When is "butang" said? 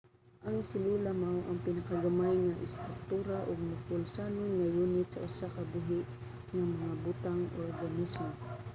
7.03-7.41